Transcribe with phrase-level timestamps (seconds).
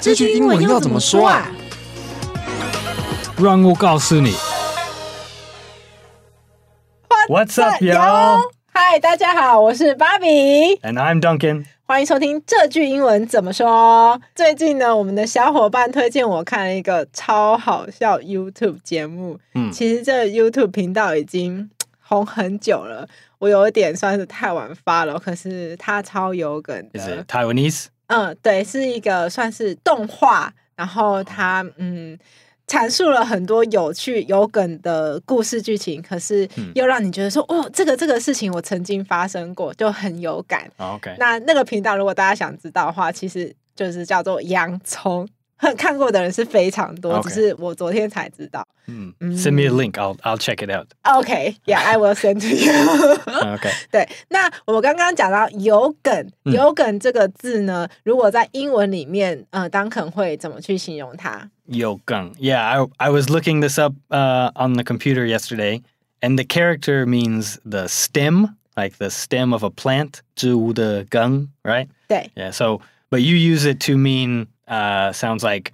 [0.00, 1.46] 这句英文要怎么说啊？
[3.36, 4.32] 让我告诉你。
[7.28, 8.50] What's up, y'all?
[8.72, 10.26] Hi，大家好，我是芭比
[10.82, 11.66] ，And I'm Duncan。
[11.84, 14.18] 欢迎收听这句英文怎么说。
[14.34, 19.38] 最近呢，我们的小伙伴推荐我看了一个超好笑 YouTube 节目。
[19.54, 21.68] 嗯，其实这 YouTube 频道已经
[22.00, 23.06] 红很久了，
[23.38, 26.98] 我有一点算是太晚发了，可是它超有梗的。
[26.98, 27.86] Is it Taiwanese?
[28.10, 32.18] 嗯，对，是一个算是动画，然后它嗯
[32.66, 40.70] 阐述了很多有趣有梗的故事剧情，可是又让你觉得说，嗯、哦，这个这个事情我曾经发生过，就很有感。
[40.76, 45.28] OK，那那个频道如果大家想知道的话，其实就是叫做洋葱。
[45.77, 47.29] 看过的人是非常多，okay.
[47.29, 48.67] 只是我昨天才知道。
[48.87, 50.89] 嗯，Send me a link, I'll I'll check it out.
[51.03, 52.71] Okay, yeah, I will send to you.
[53.55, 53.71] Okay.
[53.89, 61.49] 对，那我们刚刚讲到有梗，有梗这个字呢，嗯、如果在英文里面，呃，Duncan 会怎么去形容它？
[61.65, 65.81] 有梗，Yeah, I I was looking this up uh on the computer yesterday,
[66.21, 71.87] and the character means the stem, like the stem of a plant，植物的根，right?
[72.07, 72.29] 对。
[72.35, 75.71] Yeah, so but you use it to mean uh, sounds like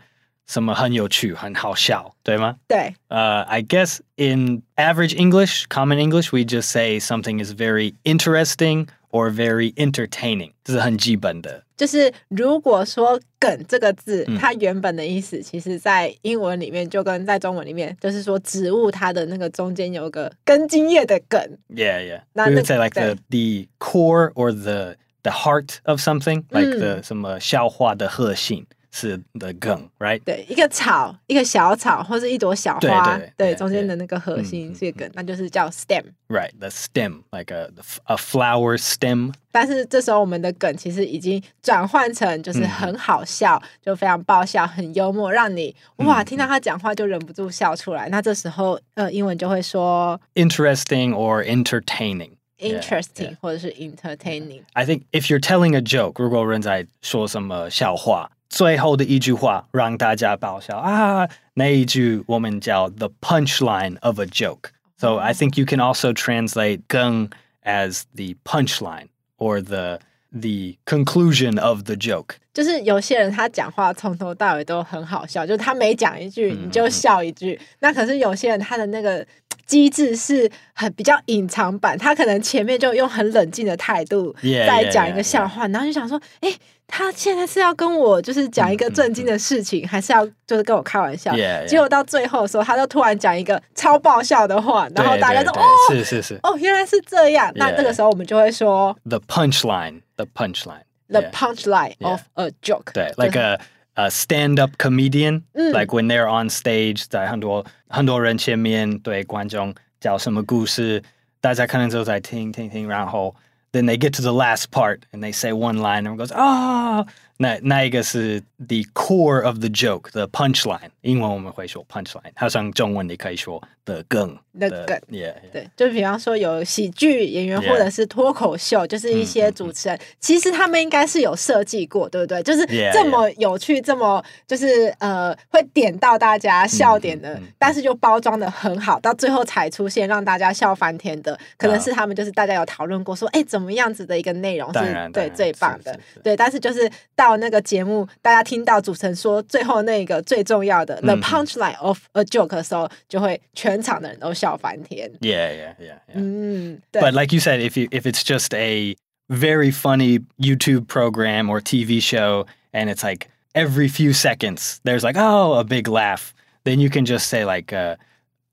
[0.48, 2.58] 什么很有趣，很好笑，对吗？
[2.68, 2.94] 对。
[3.10, 9.30] Uh, I guess in average English, common English, we just say something is very interesting or
[9.30, 10.52] very entertaining.
[10.64, 11.64] 这是很基本的。
[11.78, 21.42] 就是如果说“梗”这个字，嗯，它原本的意思，其实在英文里面就跟在中文里面，就是说植物它的那个中间有个根茎叶的梗。
[21.70, 22.22] Yeah, yeah.
[22.34, 26.78] 那 we would say like the the core or the the heart of something, like
[26.78, 28.68] the 什么笑话的核心。
[28.99, 30.23] 是 the 梗，right？
[30.25, 37.69] 对，一个草，一个小草，或是一朵小花，对，中间的那个核心是个梗，那就是叫 stem，right？The stem，like a
[38.05, 39.35] a flower stem。
[39.53, 48.09] 但是这时候我们的梗其实已经转换成就是很好笑，嗯、就非常爆笑，很幽默，让你哇听到他讲话就忍不住笑出来。
[48.09, 53.37] 那这时候呃，英文就会说 interesting or entertaining，interesting yeah, yeah.
[53.43, 54.63] 或者是 entertaining。
[54.73, 58.31] I think if you're telling a joke，如果有人在说什么笑话。
[58.49, 61.29] 最后的一句话让大家爆笑啊！
[61.55, 64.71] 那一句我们叫 the punchline of a joke.
[64.99, 67.29] So I think you can also translate 更
[67.65, 69.99] as the punchline or the
[70.33, 72.37] the conclusion of the joke.
[72.55, 77.59] 就是有些人他讲话从头到尾都很好笑，就是他每讲一句你就笑一句。
[77.61, 79.27] 嗯、那可是有些人他的那个
[79.67, 85.73] 机制是很比较隐藏版，他可能前面就用很冷静的态度在讲一个笑话，yeah, yeah, yeah, yeah.
[85.73, 86.55] 然后就想说，哎。
[86.89, 91.67] 他现在是要跟我就是讲一个震惊的事情，嗯嗯嗯，还是要就是跟我开玩笑？Yeah, yeah.
[91.67, 97.53] 结果到最后的时候，他就突然讲一个超爆笑的话，然后大家都哦，是是是，哦，原来是这样。
[97.57, 102.93] 那这个时候我们就会说 the punchline，the punchline，the punchline of a joke。
[102.95, 103.59] 对，like a
[103.95, 111.03] a stand-up comedian，like when they're on stage，在很多很多人前面对观众讲什么故事，
[111.41, 113.35] 大家可能都在听听听，然后。
[113.77, 117.13] Then they get to the last part and they say one line and goes, ah, oh!
[117.39, 120.91] 那那一个是 the core of the joke, the punchline。
[121.03, 124.37] 英文我们会说 punchline，好像中文你可以说的梗。
[124.59, 125.53] 的梗，yeah, yeah.
[125.53, 132.43] 对，就比方说有喜剧演员或者是脱口秀.就是一些主持人，嗯、其实他们应该是有设计过，对不对？
[132.43, 147.26] 就是这么有趣.这么就是呃会点到大家笑点的，嗯、但是就包装的很好，到最后才出现让大家笑翻天的，可能是他们就是大家有讨论过说，哎、uh.，怎么样子的一个内容是对最棒的，对，但是就是到。
[147.26, 155.12] 到那个节目，大家听到主持人说最后那个最重要的 the punchline of a joke 的时候，就会全场的人都笑翻天。
[155.22, 156.00] Yeah, yeah, yeah.
[156.08, 156.16] yeah.
[156.16, 157.02] 嗯，对。
[157.02, 158.96] But like you said, if you if it's just a
[159.30, 165.18] very funny YouTube program or TV show, and it's like every few seconds there's like
[165.18, 166.34] oh a big laugh,
[166.64, 167.96] then you can just say like uh,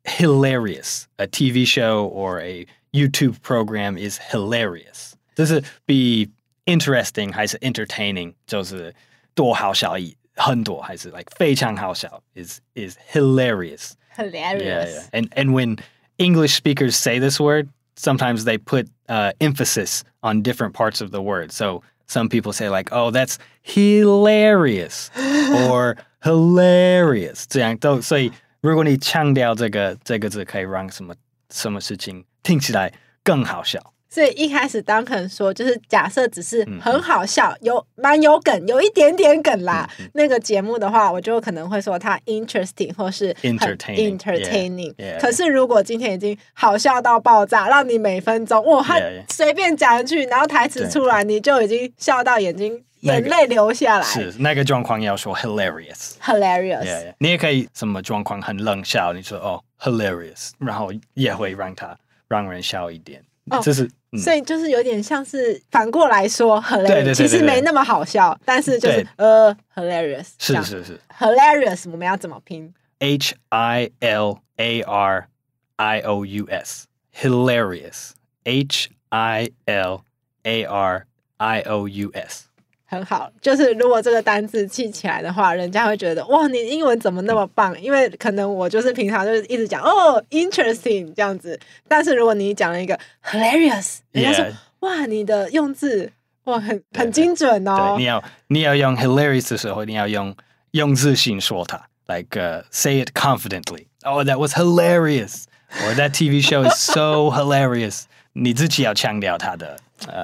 [0.05, 1.07] hilarious.
[1.19, 5.15] A TV show or a YouTube program is hilarious.
[5.35, 6.31] 这是比
[6.67, 8.95] interesting 还是 entertaining 就是
[9.35, 15.21] 多好笑一很多还是 like 非常好笑 is is hilarious hilarious yeah, yeah.
[15.21, 15.79] and and when
[16.19, 21.21] English speakers say this word sometimes they put uh, emphasis on different parts of the
[21.21, 25.11] word so some people say like oh that's hilarious
[25.69, 31.15] or hilarious 这样都所以如果你强调这个这个字可以让什么
[31.51, 39.90] 什么事情听起来更好笑 所以一开始 Duncan 说，就是假设只是很好笑，嗯、有蛮有梗，有一点点梗啦。
[40.00, 44.94] 嗯、那个节目的话，我就可能会说它 interesting 或是 entertaining。
[45.20, 49.00] 可是如果今天已经好笑到爆炸，让你每分钟哇，他
[49.30, 52.84] 随便讲一句，然后台词出来，你就已经笑到眼睛。
[53.04, 57.14] 眼泪流下来，是那个状况要说 hilarious，hilarious。
[57.18, 61.98] 你也可以什么状况很冷笑，你说哦 hilarious，然后也会让他
[62.30, 63.22] 让人笑一点。
[63.50, 70.30] 哦，这是、嗯、所以就是有点像是反过来说 hilarious，其实没那么好笑，但是就是呃 hilarious。
[70.38, 75.28] 是是是 hilarious，我们要怎么拼？H I L A R
[75.76, 80.06] I O U S，hilarious，H I L
[80.44, 81.06] A R
[81.38, 82.46] I O U S。
[82.94, 87.80] 很好，就是如果这个单字记起来的话，人家会觉得哇，你英文怎么那么棒？
[87.82, 94.46] 因为可能我就是平常就是一直讲哦，interesting 这样子，但是如果你讲了一个 hilarious，人家说.
[94.82, 96.12] 哇，你的用字
[96.44, 97.96] 哇很很精准哦。
[97.96, 100.36] 对，你要你要用 hilarious 的时候，你要用
[100.72, 103.88] 用自信说它，like、uh, say it confidently.
[104.04, 105.46] Oh, that was hilarious.
[105.86, 108.04] Or that TV show is so hilarious.
[108.34, 109.78] 你自己要强调它的。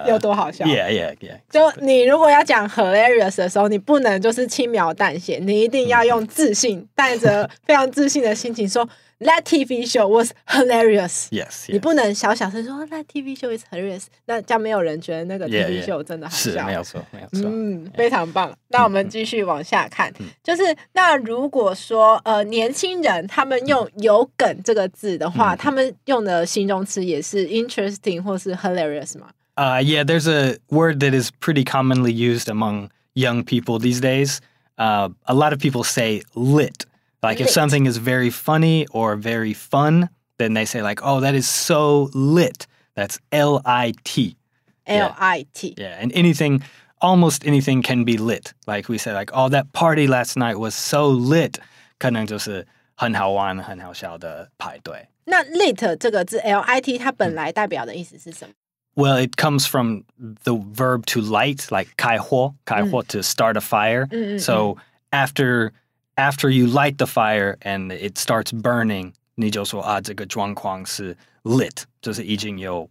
[0.07, 1.39] 有多好笑？Yeah, yeah, yeah.
[1.49, 8.87] 就你如果要讲 hilarious 的时候，你不能就是轻描淡写，你一定要用自信，带着非常自信的心情说。
[9.19, 11.27] That TV show was hilarious.
[11.29, 11.73] Yes, yes.
[11.73, 16.51] 你不能小小声说 That TV show is hilarious，那这样没有人觉得那个 TV show 真的好笑。
[16.51, 17.49] 是，没有错，没有错。
[17.51, 18.57] 嗯，非常棒。
[18.69, 20.09] 那我们继续往下看，
[20.41, 29.27] 就是那如果说呃年轻人他们用有梗这个字的话，他们用的形容词也是 interesting 或是 hilarious 吗
[29.58, 34.40] ？Uh, yeah, there's a word that is pretty commonly used among young people these days.
[34.78, 36.86] Uh, a lot of people say lit.
[37.22, 37.46] Like lit.
[37.48, 40.08] if something is very funny or very fun,
[40.38, 44.36] then they say like, "Oh, that is so lit." That's L I T.
[44.86, 45.75] L I T.
[45.78, 46.62] Yeah, and anything,
[47.00, 48.52] almost anything can be lit.
[48.66, 51.58] Like we say, like, "Oh, that party last night was so lit."
[51.98, 52.66] 可能就是
[52.96, 55.08] 很好玩、很好笑的派对。
[55.25, 58.52] 那 lit 这个字 L I T 它本来代表的意思是什么
[58.98, 60.04] ？Well, it comes from
[60.44, 63.06] the verb to light, like 开火, 开火 mm.
[63.08, 64.06] to start a fire.
[64.06, 64.38] Mm-mm-mm.
[64.38, 64.76] So
[65.10, 65.72] after
[66.16, 72.88] after you light the fire and it starts burning, 你就说啊，这个状况是 lit，就是已经有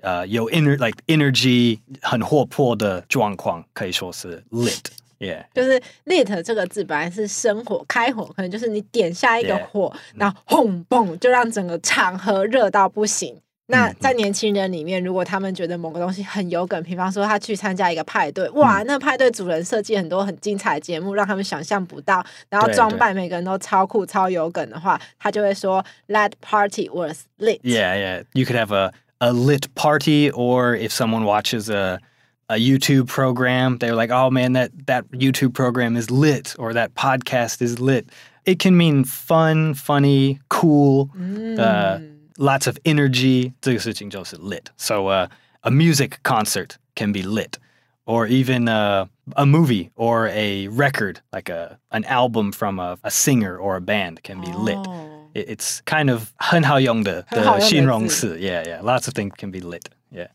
[0.00, 10.20] 呃有 ener like energy 很活泼的状况，可以说是 lit。Yeah，就是 lit 这个字本来是生火、开火，可能就是你点下一个火，yeah.
[10.20, 13.40] 然后轰嘣就让整个场合热到不行。
[13.68, 27.60] 那在年轻人里面，如果他们觉得某个东西很有梗，比方说他去参加一个派对，哇，那派对主人设计很多很精彩的节目，让他们想象不到，然后装扮每个人都超酷、超有梗的话，他就会说 That party was lit.
[27.62, 28.24] Yeah, yeah.
[28.34, 32.00] You could have a a lit party, or if someone watches a
[32.48, 36.90] a YouTube program, they're like, "Oh man, that that YouTube program is lit," or "That
[36.94, 38.04] podcast is lit."
[38.44, 41.08] It can mean fun, funny, cool.
[41.16, 41.58] Mm.
[41.58, 41.98] Uh,
[42.38, 43.52] lots of energy.
[43.60, 44.66] 这个事情就是 lit.
[44.76, 45.28] So uh,
[45.62, 47.58] a music concert can be lit,
[48.06, 49.06] or even uh,
[49.36, 53.80] a movie or a record, like a an album from a, a singer or a
[53.80, 54.78] band, can be lit.
[54.86, 55.30] Oh.
[55.34, 58.38] It, it's kind of 很好用的的形容词。
[58.38, 58.82] Yeah, yeah.
[58.82, 59.84] Lots of things can be lit.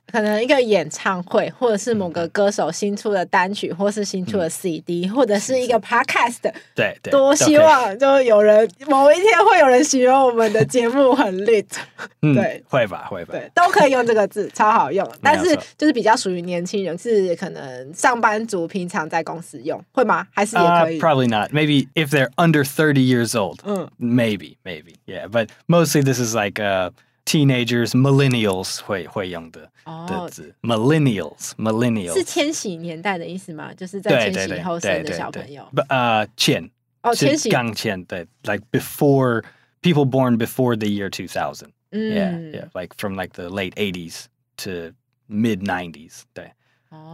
[0.06, 6.52] 可能一个演唱会，或者是某个歌手新出的单曲，或是新出的 CD，、嗯、或者是一个 Podcast。
[6.74, 7.10] 对对。
[7.10, 11.66] 多希望就有人某一天会有人形容我们的节目很 lit。
[12.22, 13.32] 对、嗯，会吧会吧。
[13.32, 15.08] 对，都可以用这个字， 超好用。
[15.20, 20.26] 但是就是比较属于年轻人，是可能上班族平常在公司用，会吗？
[20.32, 21.50] 还是也可以、uh,？Probably not.
[21.50, 23.58] Maybe if they're under thirty years old.
[23.64, 25.26] 嗯，maybe maybe yeah.
[25.28, 26.90] But mostly this is like uh.
[27.25, 29.69] Teenagers, millennials 会会用的
[30.07, 33.71] 的字，millennials, millennials 是千禧年代的意思吗？
[33.75, 35.63] 就是在千禧后生的小朋友。
[35.75, 36.67] 不呃，前
[37.03, 39.43] 哦，千禧刚前对，like before
[39.83, 41.69] people born before the year two thousand.
[41.91, 44.25] Yeah, yeah, like from like the late eighties
[44.57, 44.93] to
[45.29, 46.21] mid nineties.
[46.33, 46.51] 对，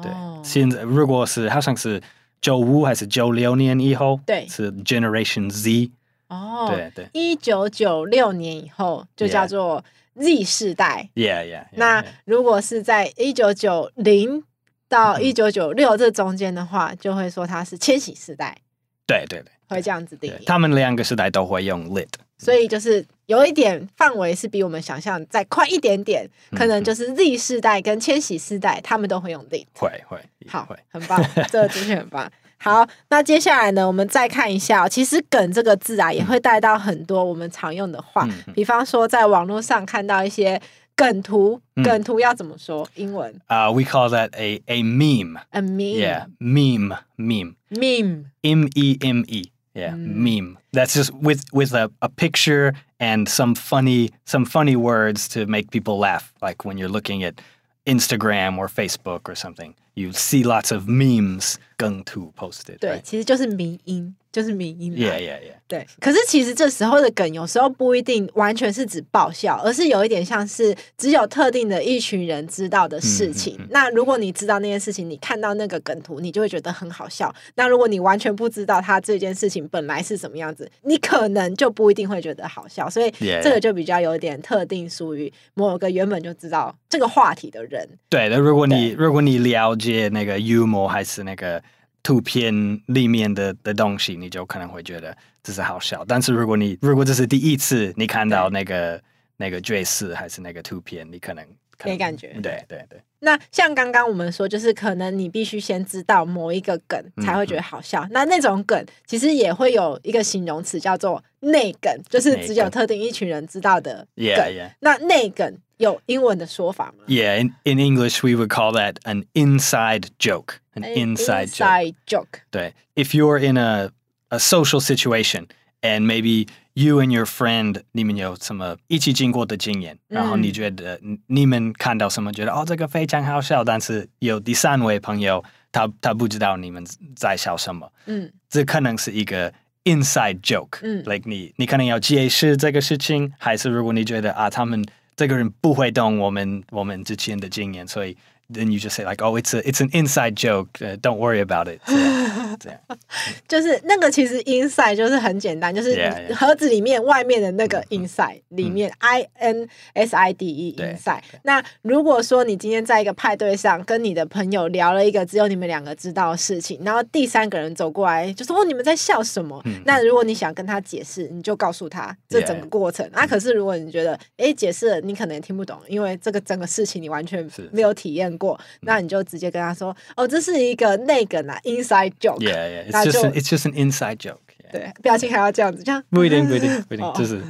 [0.01, 0.11] 对。
[0.43, 2.01] 现在如果是好像是
[2.39, 5.91] 九五还是九六年以后，对，是 Generation Z。
[6.30, 9.84] 哦，对对，一九九六年以后就叫做。
[10.12, 11.66] Z 世代，Yeah, yeah, yeah。
[11.74, 14.42] 那如果是在一九九零
[14.88, 18.58] 到一九九六这中间的话，就会说它是千禧世代。
[19.06, 20.44] 对对对，会这样子定义。
[20.44, 29.64] 他们两个时代都会用 lit，所以就是有一点范围是比我们想象再快一点点，可能就是 Z 世代跟千禧世代，他们都会用 lit。
[29.74, 30.18] 会会，
[30.48, 32.30] 好，很棒，这个资讯很棒。
[32.62, 40.60] 好，那接下来呢，我们再看一下，其实“梗”这个字啊，也会带到很多我们常用的话，嗯、比方说在网络上看到一些
[40.94, 42.86] 梗图，梗图要怎么说？
[42.96, 43.34] 英文？
[43.46, 45.40] 啊、uh,，we call that a a meme.
[45.52, 45.96] A meme.
[45.96, 47.54] Yeah, meme, meme.
[47.70, 48.26] Meme.
[48.42, 49.50] M E M E.
[49.72, 50.16] Yeah, mm.
[50.16, 50.58] meme.
[50.72, 55.70] That's just with with a, a picture and some funny some funny words to make
[55.70, 56.34] people laugh.
[56.42, 57.40] Like when you're looking at
[57.86, 62.77] Instagram or Facebook or something, you see lots of memes 梗图 posted.
[62.79, 63.01] 对，right?
[63.01, 64.15] 其实就是迷因。
[64.32, 65.54] 就是迷因嘛，yeah, yeah, yeah.
[65.66, 65.86] 对。
[66.00, 73.56] 可是其实这时候的梗有时候不一定完全是指爆笑，而是有一点像是只有特定的一群人知道的事情。
[73.58, 77.34] 嗯嗯嗯、那如果你知道那件事情，你看到那个梗图，你就会觉得很好笑。
[77.56, 82.88] 那如果你完全不知道他这件事情本来是什么样子，你可能就不一定会觉得好笑。
[82.88, 83.10] 所以
[83.42, 87.88] 这个就比较有点特定，属于某个原本就知道这个话题的人。
[88.08, 91.60] 对的，如果你如果你了解那个幽默还是那个。
[92.02, 96.04] 图片里面的的东西，你就可能会觉得这是好笑。
[96.06, 99.02] 但是如果你如果这是第一次你看到那个
[99.36, 101.44] 那个爵士还是那个图片，你可能
[101.84, 102.28] 没感觉。
[102.42, 103.00] 对对对。
[103.22, 108.02] 那像刚刚我们说，就是可能你必须先知道某一个梗才会觉得好笑。
[108.04, 114.26] 嗯、那那种梗其实也会有一个形容词叫做内梗，就是只有特定一群人知道的梗。
[114.26, 114.70] Yeah, yeah.
[114.80, 120.54] 那内梗有英文的说法吗？Yeah, in in English we would call that an inside joke.
[120.72, 122.26] An inside, inside joke.
[122.30, 122.40] joke.
[122.50, 123.90] 对，if you're in a
[124.28, 125.46] a social situation
[125.82, 136.85] and maybe you and your friend 你们有什么一起经过的经验，然后你觉得你们看到什么觉得哦这个非常好笑，但是有第三位朋友他他不知道你们
[137.15, 144.85] 在笑什么，嗯，这可能是一个 inside joke，嗯，like 你你可能要解释这个事情，还是如果你觉得啊他们
[145.15, 148.15] 这个人不会懂我们我们之前的经验，所以。
[148.47, 150.79] then you just say like, oh, it's a it's an inside joke.
[150.79, 151.81] Uh, don't worry about it.
[151.83, 152.78] 这样， 这样
[153.48, 161.22] 就是那个其实 inside 就是很简单，就是盒子里面外面的那个 inside 里面 I N S I D E inside。
[161.42, 169.62] 那如果说你今天在一个派对上跟你的朋友聊了一个只有你们两个知道的事情，然后第三个人走过来就说哦，你们在笑什么？
[169.84, 173.08] 那如果你想跟他解释，你就告诉他这整个过程。
[173.12, 178.30] 那可是如果你觉得哎解释了你可能也听不懂，因为这个整个事情你完全没有体验。
[178.40, 182.38] 过，那你就直接跟他说，哦，这是一个那个呢，inside joke。
[182.49, 182.89] Yeah, yeah.
[182.89, 184.39] It's just an, it's just an inside joke.
[184.71, 187.41] 对，表情还要这样子，这样不一定，不一定，不一定，就是，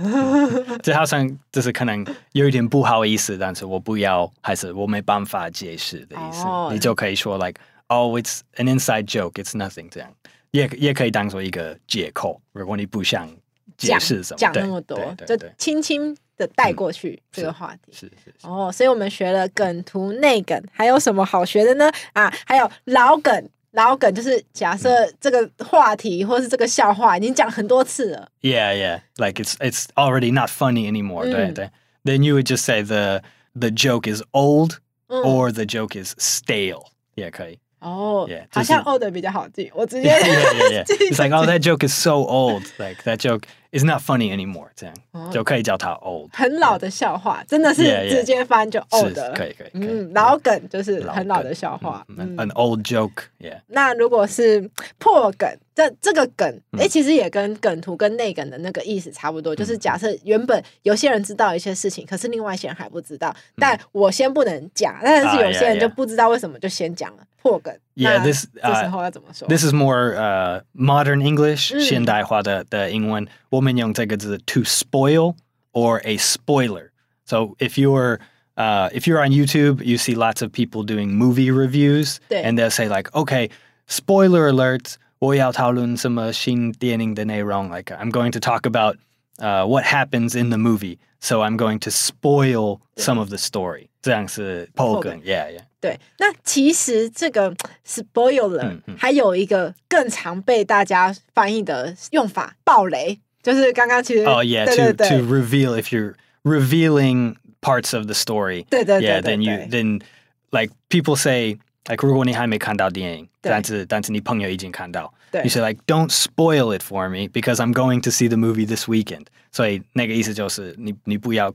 [0.83, 10.09] 这好像就是可能有一点不好意思，但是我不要，还是我没办法解释的意思，你就可以说 like, oh, it's an inside joke, it's nothing，这样，
[10.51, 13.29] 也也可以当做一个借口，如果你不想
[13.77, 16.15] 解释什么，讲那么多，就轻轻。
[16.37, 21.89] 的带过去这个话题，是是哦，所以我们学了梗图、内梗，还有什么好学的呢？
[22.11, 28.29] 啊，还有老梗， 老梗就是假设这个话题或是这个笑话已经讲很多次了。
[28.41, 31.29] Yeah, yeah, like it's it's already not funny anymore.
[31.29, 31.69] 对对，
[32.03, 33.21] Then you would just say the
[33.53, 34.77] the joke is old
[35.09, 36.85] or the joke is stale.
[37.15, 37.59] 也可以。
[37.79, 40.09] 哦，好像 old 比较好记，我直接。
[40.09, 43.43] It's like oh that joke is so old, like that joke.
[43.72, 44.94] It's not funny anymore，这样
[45.30, 46.28] 就可以叫它 old。
[46.32, 49.32] 很老的笑话，真的是直接翻就 old 了。
[49.32, 49.70] 可以可以。
[49.74, 52.04] 嗯，老梗就是很老的笑话。
[52.16, 53.60] An old joke，yeah。
[53.68, 59.54] 那如果是破梗，这这个梗，哎，其实也跟梗图跟内梗的那个意思差不多。
[59.54, 67.73] 就是假设原本有些人知道一些事情，可是另外一些人还不知道，但我先不能讲，但是有些人就不知道为什么就先讲了破梗。
[67.95, 69.47] Yeah, this 这时候要怎么说？
[69.47, 73.27] This is more uh modern English，现代化的的英文。
[73.49, 75.35] 我们用这个字 to spoil
[75.71, 76.89] or a spoiler.
[77.25, 78.19] So if you're
[78.55, 82.69] uh, if you're on YouTube, you see lots of people doing movie reviews, and they'll
[82.69, 83.49] say like, "Okay,
[83.87, 84.95] spoiler alert!
[85.19, 88.97] 我要讨论什么新电影的内容 Like I'm going to talk about
[89.39, 93.87] uh, what happens in the movie, so I'm going to spoil some of the story."
[94.01, 95.61] 这样是破梗，Yeah, yeah.
[95.79, 97.53] 对，那其实这个
[97.85, 103.19] spoiler 还有一个更常被大家翻译的用法，爆雷。
[103.43, 110.01] 就是刚刚其实哦，yeah，to to reveal if you're revealing parts of the story，对对对，yeah，then you then
[110.49, 118.01] like people say like 如果你还没看到电影，但是但是你朋友已经看到，对，you say like don't spoil it for me because I'm going
[118.01, 121.53] to see the movie this weekend，所以那个意思就是你你不要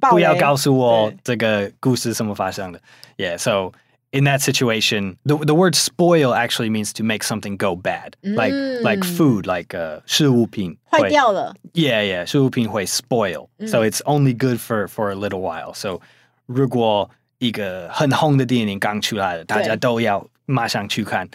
[0.00, 2.80] 不要告诉我这个故事什么发生的，
[3.16, 8.36] yeah，so。in that situation, the the word spoil actually means to make something go bad, mm.
[8.36, 11.52] like like food, like uh, 食物品坏掉了.
[11.72, 13.48] Yeah, yeah, 食物品会 spoil.
[13.58, 13.66] Mm.
[13.66, 15.74] So it's only good for for a little while.
[15.74, 16.00] So
[16.46, 21.28] 如果一个很红的电影刚出来了，大家都要马上去看，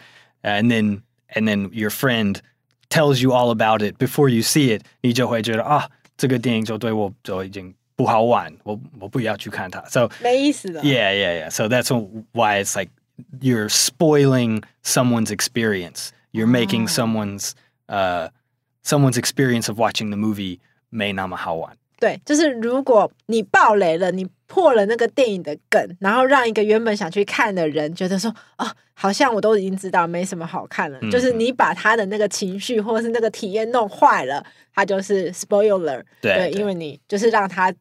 [0.44, 1.02] and then
[1.34, 2.38] and then your friend
[2.90, 9.82] tells you all about it before you see it，你就会觉得啊，这个电影就对我就已经 不好玩，我我不要去看它。
[9.90, 10.82] So 没意思的。
[10.82, 11.50] Yeah, yeah, yeah.
[11.50, 11.90] So that's
[12.32, 12.92] why it's like
[13.42, 16.12] you're spoiling someone's experience.
[16.32, 17.52] You're making someone's
[17.88, 18.30] uh
[18.86, 21.76] someone's experience of watching the movie 没那么好玩。
[22.00, 30.98] 对，就是如果你爆雷了，你破了那个电影的梗，然后让一个原本想去看的人觉得说，哦，好像我都已经知道没什么好看了。
[31.02, 34.42] 嗯、就是你把他的那个情绪或者是那个体验弄坏了，
[34.74, 36.34] 他就是 spoiler 对。
[36.36, 37.74] 对，因为你就是让他。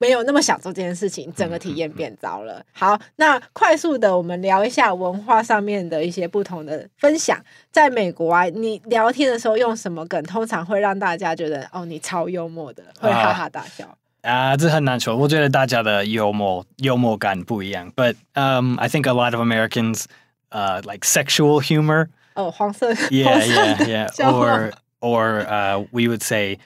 [0.00, 2.64] 没有那么想做这件事情，整个体验变糟了。
[2.72, 7.38] 好，那快速的我们聊一下文化上面的一些不同的分享。
[7.70, 13.94] 在美国啊，你聊天的时候用什么梗，通常会让大家觉得哦，你超幽默的，会哈哈大笑。
[14.22, 15.14] 啊，这很难说。
[15.14, 17.92] 我觉得大家的幽默幽默感不一样。
[17.94, 20.06] But um, I think a lot of Americans,
[20.50, 22.08] uh, like sexual humor.
[22.34, 22.94] 哦，黄色。
[23.10, 24.08] Yeah, yeah, yeah.
[24.32, 26.56] Or, or, uh, we would say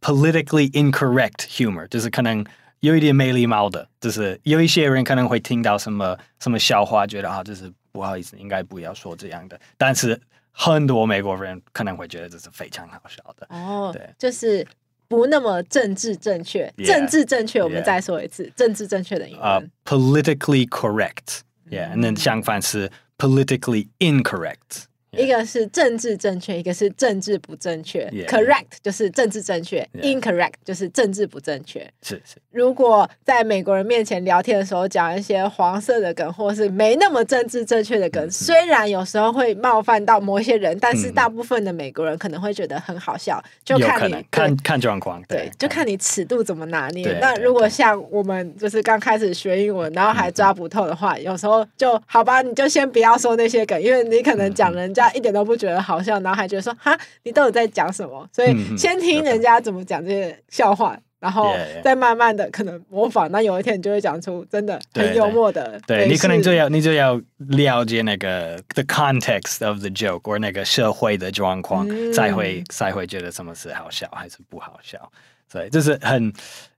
[0.00, 1.88] politically incorrect humor.
[1.88, 2.44] 就是可能。
[2.86, 9.58] 有一点没礼貌的，就是有一些人可能会听到什么什么笑话，觉得啊，就是不好意思，应该不要说这样的。
[9.76, 10.20] 但是
[10.52, 13.46] 很多美国人可能会觉得这是非常好笑的。
[13.50, 14.64] 哦，对，就是
[15.08, 16.72] 不那么政治正确。
[16.76, 18.54] Yeah, 政治正确，我们再说一次，yeah.
[18.54, 19.44] 政治正确的英文。
[19.44, 24.84] Uh, politically correct，yeah，那、嗯、相反是 politically incorrect。
[25.16, 28.06] 一个是政治正确，一个是政治不正确。
[28.28, 31.80] Correct 就是政治正确，yeah.，incorrect 就是政治不正确。
[32.02, 32.36] 是是。
[32.50, 43.42] 如果在美国人面前聊天的时候讲一些黄色的梗，或是没那么政治正确的梗，嗯，虽然有时候会冒犯到某些人，但是大部分的美国人可能会觉得很好笑。
[43.44, 47.18] 嗯，就看你看看状况，对，对，就看你尺度怎么拿捏。
[47.20, 55.05] 那如果像我们就是刚开始学英文，然后还抓不透的话，嗯，有时候就好吧，你就先不要说那些梗，因为你可能讲人家。
[55.12, 58.28] 一点都不觉得好笑，然后还觉得说哈，你到底在讲什么？
[58.32, 63.30] 所以先听人家怎么讲这些笑话，嗯、然后再慢慢的可能模仿。
[63.30, 65.80] 那有一天你就会讲出真的很幽默的。
[65.86, 75.10] 对，你可能就要你就要了解那个 the context of the joke，或那个社会的状况，嗯、才会才会觉得什么是好笑还是不好笑。
[75.50, 76.32] 所以就是很。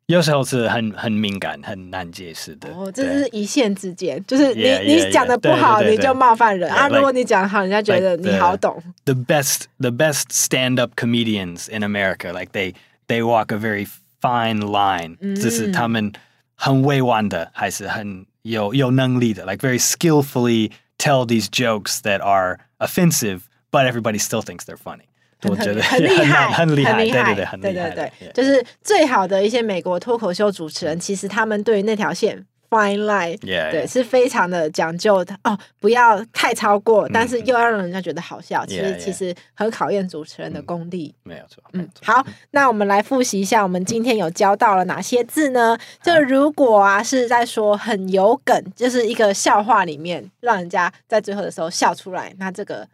[0.07, 2.69] 有时候是很很敏感、很难解释的。
[2.69, 6.87] 哦，这是一线之间，就是你 yeah, yeah, yeah, 你讲的不好，你就冒犯人 yeah, 啊。
[6.89, 8.75] 如果你讲好，人家觉得你好懂。
[8.75, 12.73] Like the, the best the best stand up comedians in America, like they
[13.07, 13.87] they walk a very
[14.21, 15.35] fine line，嗯。
[15.35, 16.11] 就是他们
[16.55, 25.07] 很委婉的，还是很有有能力的，like very skillfully tell these jokes that are offensive, but everybody still thinks they're funny.
[25.42, 41.14] 我觉得很 厉害，很厉害，很厉害，对对对，就是最好的一些美国脱口秀主持人，其实他们对那条线 fine line，对，是非常的讲究的哦，不要太超过，但是又要让人家觉得好笑，其实其实很考验主持人的功力。
[41.22, 45.78] 没有错，嗯，好，那我们来复习一下，我们今天有教到了哪些字呢？
[46.02, 52.88] 就如果啊是在说很有梗，就是一个笑话里面，让人家在最后的时候笑出来，那这个。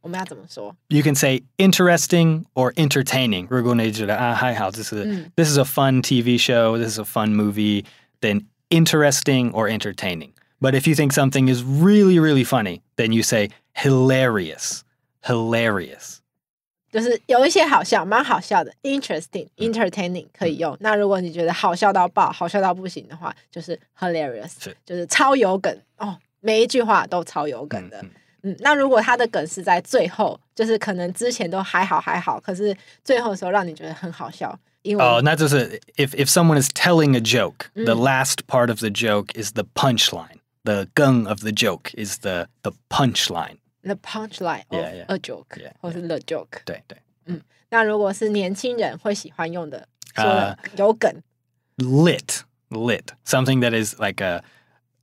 [0.00, 0.76] 我们要怎么说？
[0.88, 3.46] You can say interesting or entertaining。
[3.48, 7.84] 如果你觉得啊还好，这是、嗯、this is a fun TV show, this is a fun movie,
[8.20, 10.32] then interesting or entertaining.
[10.60, 14.82] But if you think something is really really funny, then you say hilarious,
[15.22, 16.18] hilarious.
[16.92, 20.74] 就是有一些好笑，蛮好笑的，interesting, entertaining 可以用。
[20.74, 28.00] 嗯、那如果你觉得好笑到爆，好笑到不行的话，就是 hilarious，是就是超有梗哦，每一句话都超有梗的。
[28.02, 28.10] 嗯嗯
[28.42, 39.64] 嗯，那如果他的梗是在最后，就是可能之前都还好还好，可是最后的时候让你觉得很好笑，因为哦，那就是 if if someone is telling a joke,、嗯、the last part of the joke is the
[39.74, 40.38] punchline.
[40.64, 43.58] The 梗 of the joke is the the punchline.
[43.82, 45.04] The punchline of yeah, yeah.
[45.08, 46.62] a joke，、yeah, 或是 the joke。
[46.64, 51.12] 对对，嗯，那如果是年轻人会喜欢用的，说的有梗、
[51.76, 54.42] uh,，lit lit something that is like a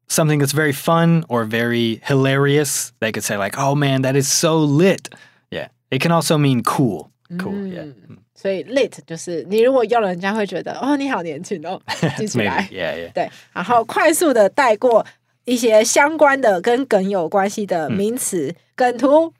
[0.08, 4.28] something that's very fun or very hilarious, they could say like, "Oh man, that is
[4.28, 5.10] so lit."
[5.50, 7.12] Yeah, it can also mean cool.
[7.38, 7.54] Cool.
[7.54, 7.74] Mm.
[7.74, 7.94] Yeah.
[8.36, 11.80] 所以 lit 就是你如果用了，人家会觉得哦，你好年轻哦，
[12.18, 12.68] 记起来。
[12.72, 13.14] yeah, yeah.
[13.14, 15.06] 对，然后快速的带过
[15.46, 19.34] 一些相关的跟梗有关系的名词、嗯、梗图。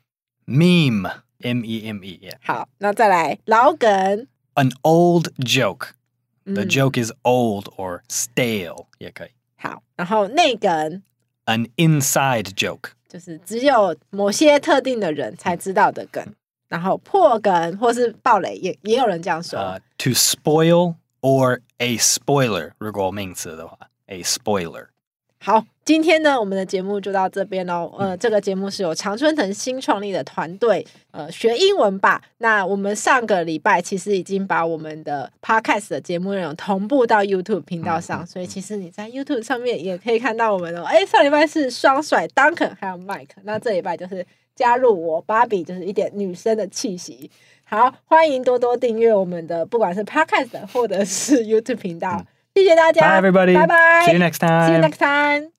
[0.46, 2.20] Meme, M-E-M-E.
[2.22, 2.36] Yeah.
[2.42, 4.28] 好，那再来老梗。
[4.54, 5.88] An old joke.
[6.44, 8.86] The joke is old or stale.
[8.98, 9.30] 也可以。
[9.57, 11.03] 好，然后内梗
[11.45, 16.23] ，an inside joke，就是只有某些特定的人才知道的梗。
[16.67, 19.57] 然后破梗或是暴雷也也有人这样说。
[19.57, 24.87] Uh, to spoil or a spoiler，如果名词的话，a spoiler。
[25.39, 27.93] 好，今天呢，我们的节目就到这边喽。
[27.97, 32.21] 呃，这个节目是由常春藤新创立的团队，呃，学英文吧。
[32.39, 40.83] 那我们上个礼拜其实已经把我们的 podcast 的节目内容同步到 YouTube 频道上，所以其实你在 YouTube 上面也可以看到我们哦。
[40.83, 47.29] 哎，上礼拜是双甩 Duncan 还有 Mike，那这礼拜就是加入我 Barbie，就是一点女生的气息。
[47.63, 52.25] 好，欢迎多多订阅我们的，不管是 podcast 或者是 YouTube 频道。
[52.56, 55.55] 谢谢大家，Bye everybody，拜拜，See you next time，See you next time。